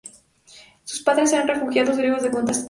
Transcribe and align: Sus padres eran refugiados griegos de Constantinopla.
Sus 0.83 1.03
padres 1.03 1.31
eran 1.31 1.47
refugiados 1.47 1.95
griegos 1.95 2.23
de 2.23 2.31
Constantinopla. 2.31 2.59